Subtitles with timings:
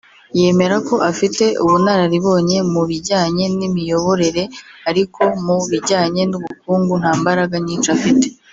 [0.39, 4.43] yemera ko afite ubunararibonye mu bijyanye n’imiyoborere
[4.89, 8.27] ariko mu bijyanye n’ubukungu nta mbaraga nyinshi afite